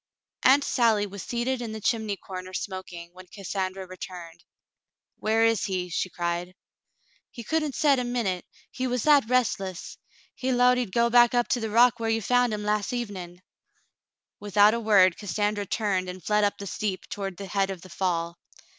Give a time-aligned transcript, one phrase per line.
[0.41, 4.43] Aunt Sally was seated in the chimney corner smoking, when Cassandra returned.
[5.17, 6.55] "Where is he.^^" she cried.
[7.29, 9.99] "He couldn't set a minute, he was that restless.
[10.33, 13.41] He 'lowed he'd go up to the rock whar you found him las' evenm.
[14.39, 17.89] Without a word, Cassandra turned and fled up the steep toward the head of the
[17.89, 18.39] fall.